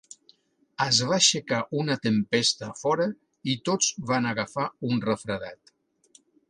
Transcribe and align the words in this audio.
Es 0.85 1.01
va 1.09 1.17
aixecar 1.17 1.59
una 1.81 1.97
tempesta 2.07 2.71
a 2.71 2.75
fora 2.81 3.09
i 3.55 3.59
tots 3.71 3.93
van 4.13 4.31
agafar 4.35 4.69
un 4.91 5.09
refredat. 5.11 5.77